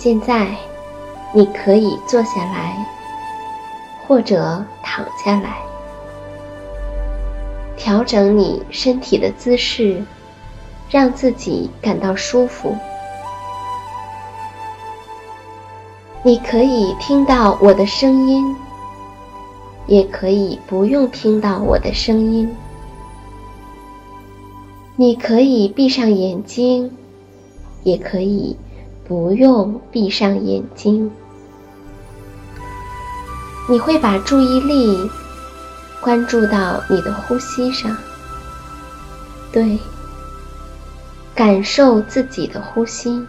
[0.00, 0.56] 现在，
[1.34, 2.86] 你可以坐下来，
[4.06, 5.56] 或者躺下来，
[7.76, 10.00] 调整你身体的姿势，
[10.88, 12.76] 让自己感到舒服。
[16.22, 18.54] 你可以听到我的声音，
[19.88, 22.48] 也可以不用听到我的声音。
[24.94, 26.96] 你可以闭上眼睛，
[27.82, 28.56] 也可以。
[29.08, 31.10] 不用闭上眼睛，
[33.66, 35.10] 你会把注意力
[36.02, 37.96] 关注到你的呼吸上。
[39.50, 39.78] 对，
[41.34, 43.26] 感受自己的呼吸。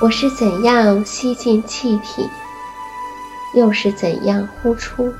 [0.00, 2.28] 我是怎样吸进气体，
[3.54, 5.14] 又是怎样呼出？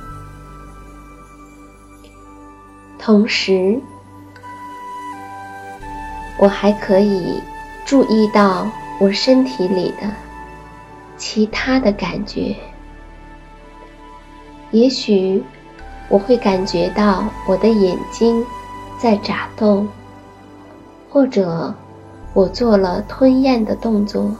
[2.99, 3.81] 同时，
[6.37, 7.41] 我还可以。
[7.92, 8.66] 注意到
[8.98, 10.10] 我身体里的
[11.19, 12.56] 其他的感觉，
[14.70, 15.44] 也许
[16.08, 18.42] 我会感觉到我的眼睛
[18.98, 19.86] 在眨动，
[21.10, 21.75] 或者
[22.32, 24.34] 我做了吞咽的动作。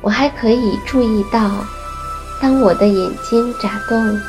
[0.00, 1.50] 我还可以注意到，
[2.40, 4.20] 当我的眼睛眨动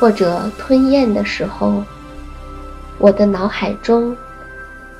[0.00, 1.84] 或者吞咽的时候，
[2.98, 4.16] 我的脑海中。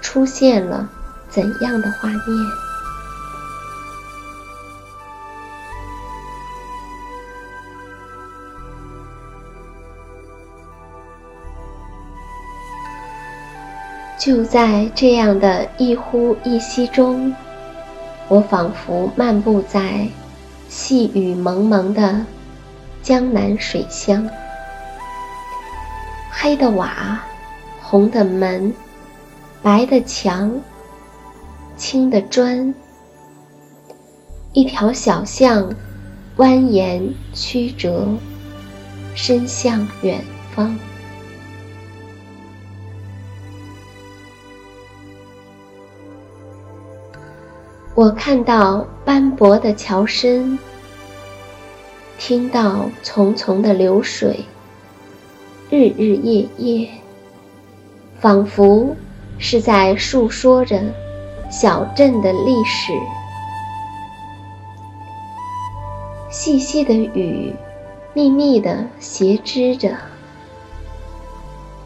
[0.00, 0.88] 出现了
[1.28, 2.20] 怎样的画面？
[14.18, 17.34] 就在这样的一呼一吸中，
[18.28, 20.06] 我仿佛漫步在
[20.68, 22.20] 细雨蒙蒙的
[23.02, 24.28] 江南水乡，
[26.30, 27.18] 黑的瓦，
[27.80, 28.74] 红的门。
[29.62, 30.58] 白的墙，
[31.76, 32.74] 青的砖，
[34.54, 35.68] 一条小巷，
[36.38, 38.08] 蜿蜒曲折，
[39.14, 40.78] 伸向远方。
[47.94, 50.58] 我看到斑驳的桥身，
[52.18, 54.46] 听到淙淙的流水，
[55.68, 56.88] 日日夜夜，
[58.18, 58.96] 仿佛。
[59.40, 60.80] 是在述说着
[61.50, 62.92] 小镇的历史。
[66.30, 67.52] 细细的雨，
[68.12, 69.96] 密密的斜织着。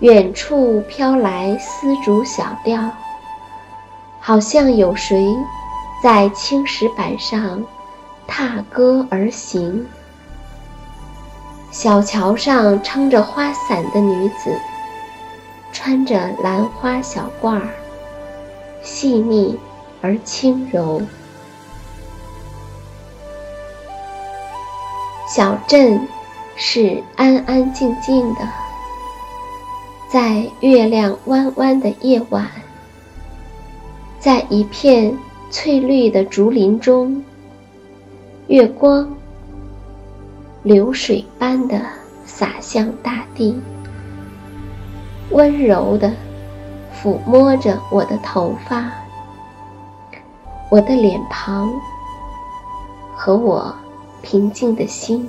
[0.00, 2.90] 远处飘来丝竹小调，
[4.20, 5.24] 好像有谁
[6.02, 7.64] 在青石板上
[8.26, 9.86] 踏歌而行。
[11.70, 14.54] 小桥上撑着花伞的女子。
[15.74, 17.60] 穿着兰花小褂，
[18.80, 19.58] 细腻
[20.00, 21.02] 而轻柔。
[25.28, 26.00] 小镇
[26.54, 28.48] 是安安静静的，
[30.08, 32.48] 在月亮弯弯的夜晚，
[34.20, 35.14] 在一片
[35.50, 37.22] 翠绿的竹林中，
[38.46, 39.12] 月光
[40.62, 41.82] 流水般的
[42.24, 43.60] 洒向大地，
[45.30, 46.12] 温柔地
[46.94, 48.90] 抚摸着我的头发、
[50.70, 51.72] 我的脸庞
[53.16, 53.74] 和我
[54.22, 55.28] 平静的心。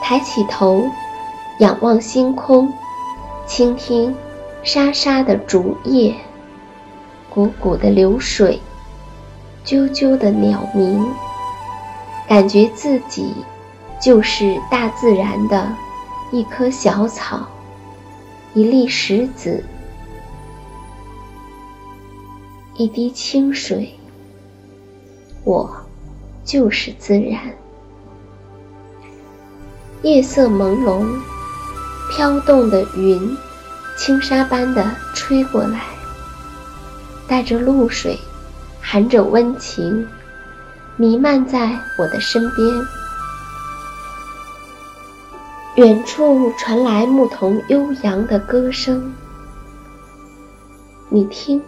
[0.00, 0.84] 抬起头，
[1.58, 2.72] 仰望星空，
[3.46, 4.14] 倾听
[4.62, 6.14] 沙沙的竹叶、
[7.32, 8.60] 汩汩的流水、
[9.64, 11.06] 啾啾的鸟鸣，
[12.28, 13.34] 感觉自己
[14.02, 15.72] 就是大自然的
[16.32, 17.46] 一棵小草、
[18.52, 19.62] 一粒石子、
[22.74, 23.94] 一滴清水。
[25.44, 25.70] 我
[26.44, 27.40] 就是自然。
[30.02, 31.06] 夜色朦胧，
[32.10, 33.36] 飘动的云，
[33.96, 34.84] 轻纱般的
[35.14, 35.80] 吹过来，
[37.28, 38.18] 带着露水，
[38.80, 40.08] 含着温情，
[40.96, 42.68] 弥漫在我的身边。
[45.76, 49.14] 远处传来牧童悠扬的歌声，
[51.08, 51.62] 你听。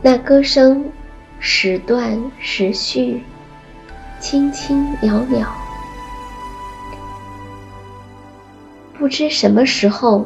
[0.00, 0.84] 那歌声
[1.40, 3.24] 时断时续，
[4.20, 5.44] 轻轻袅袅。
[8.96, 10.24] 不知什么时候，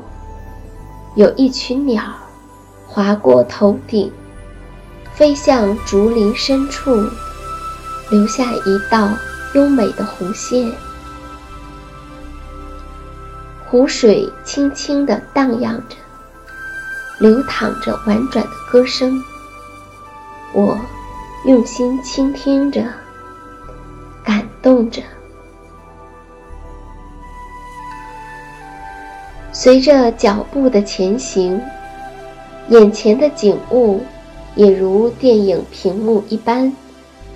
[1.14, 2.02] 有一群鸟
[2.86, 4.12] 划过头顶，
[5.16, 7.08] 飞向竹林深处，
[8.10, 9.08] 留下一道
[9.54, 10.70] 优美的弧线。
[13.64, 15.96] 湖水轻轻地荡漾着，
[17.18, 19.18] 流淌着婉转的歌声。
[20.52, 20.78] 我
[21.46, 22.84] 用心倾听着，
[24.22, 25.00] 感动着。
[29.50, 31.58] 随着脚步的前行，
[32.68, 34.04] 眼前的景物
[34.56, 36.72] 也如电影屏幕一般，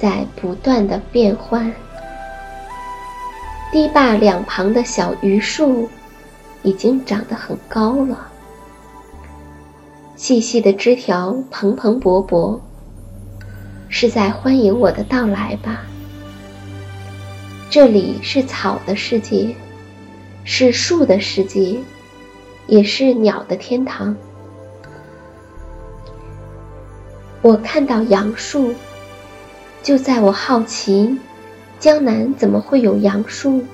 [0.00, 1.72] 在不断的变换。
[3.70, 5.88] 堤坝两旁的小榆树
[6.62, 8.26] 已经长得很高了，
[10.16, 12.58] 细细的枝条蓬蓬勃勃。
[13.88, 15.82] 是在欢迎我的到来吧？
[17.68, 19.54] 这里是草的世界，
[20.44, 21.76] 是树的世界，
[22.66, 24.16] 也是鸟的天堂。
[27.42, 28.74] 我看到杨树，
[29.82, 31.18] 就在我好奇
[31.78, 33.64] 江南怎么会有杨树，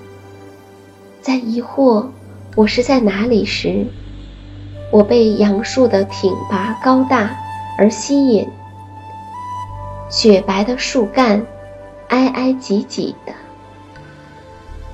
[1.21, 2.07] 在疑惑
[2.55, 3.85] 我是在哪里时，
[4.93, 7.37] 我被杨树的挺拔高大
[7.77, 8.49] 而吸引。
[10.09, 11.45] 雪白的树干，
[12.07, 13.33] 挨挨挤挤的，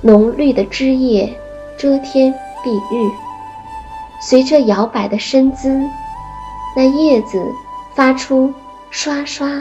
[0.01, 1.31] 浓绿的枝叶
[1.77, 2.33] 遮天
[2.65, 3.11] 蔽日。
[4.19, 5.79] 随着摇摆的身姿，
[6.75, 7.39] 那叶子
[7.93, 8.51] 发出
[8.93, 9.59] 刷刷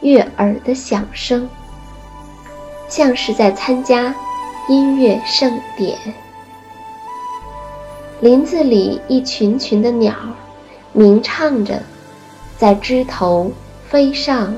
[0.00, 1.48] 悦耳的响声，
[2.88, 4.12] 像是在参加
[4.68, 5.96] 音乐盛典。
[8.20, 10.12] 林子里一群群的鸟，
[10.92, 11.80] 鸣唱着，
[12.58, 13.52] 在枝头
[13.88, 14.52] 飞上。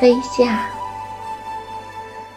[0.00, 0.68] 飞下，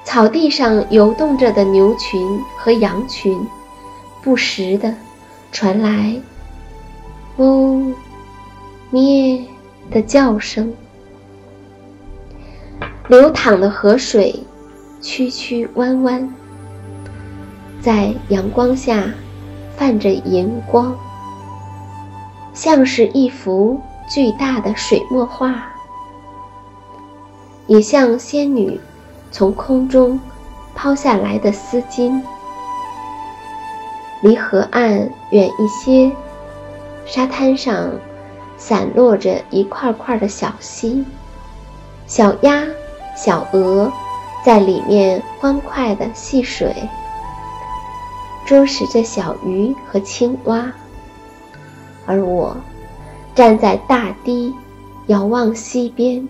[0.03, 3.35] 草地上游动着的牛群和羊群，
[4.21, 4.93] 不时的
[5.51, 6.15] 传来
[7.37, 7.81] “喔
[8.91, 9.43] 咩”
[9.89, 10.71] 的叫声。
[13.07, 14.43] 流淌的河水
[14.99, 16.33] 曲曲弯弯，
[17.79, 19.03] 在阳光下
[19.77, 20.97] 泛着银光，
[22.51, 25.71] 像是一幅巨大的水墨画。
[27.67, 28.79] 也像仙女
[29.31, 30.19] 从空中
[30.73, 32.19] 抛下来的丝巾。
[34.23, 36.11] 离河岸远一些，
[37.05, 37.91] 沙滩上
[38.57, 41.05] 散落着一块块的小溪，
[42.07, 42.65] 小鸭、
[43.15, 43.91] 小鹅
[44.43, 46.75] 在里面欢快地戏水，
[48.45, 50.71] 捉食着小鱼和青蛙。
[52.05, 52.55] 而我
[53.33, 54.53] 站在大堤，
[55.07, 56.27] 遥望西边。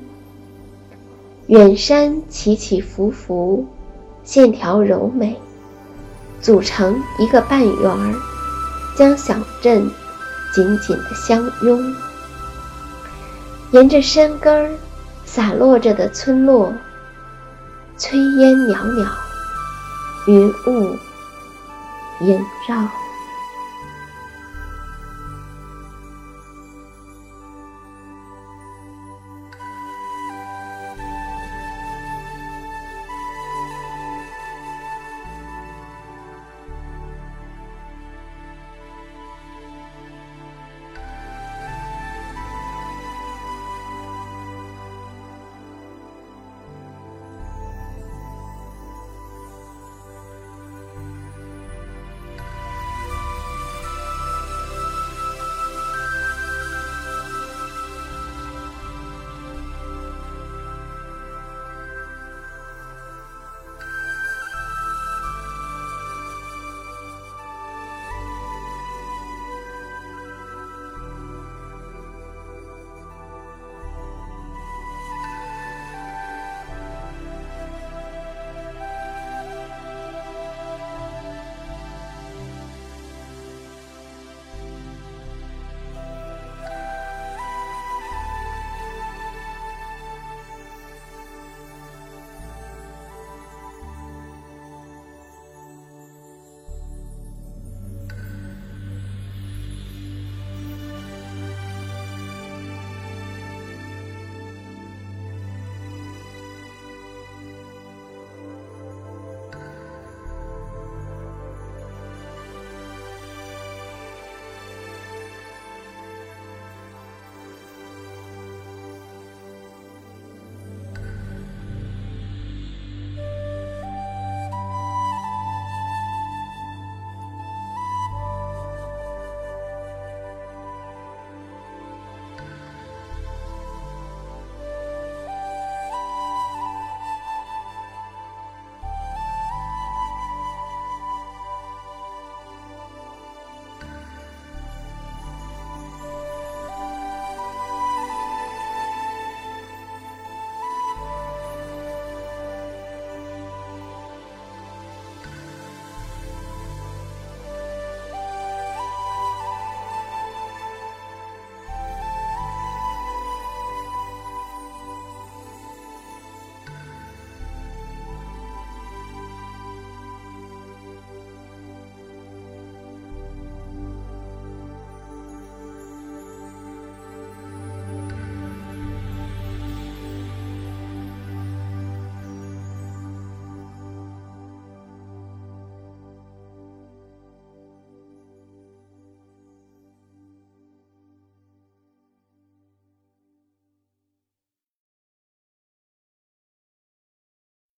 [1.47, 3.65] 远山起起伏伏，
[4.23, 5.35] 线条柔美，
[6.41, 8.15] 组成一个半圆儿，
[8.97, 9.91] 将小镇
[10.53, 11.93] 紧紧的相拥。
[13.71, 14.71] 沿着山根儿
[15.35, 16.73] 洒落着的村落，
[17.99, 19.05] 炊烟袅袅，
[20.27, 20.97] 云雾
[22.21, 22.39] 萦
[22.69, 23.04] 绕。